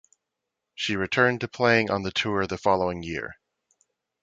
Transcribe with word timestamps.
She 0.73 0.95
returned 0.95 1.41
to 1.41 1.47
playing 1.47 1.91
on 1.91 2.01
the 2.01 2.09
tour 2.09 2.47
the 2.47 2.57
following 2.57 3.03
year. 3.03 3.35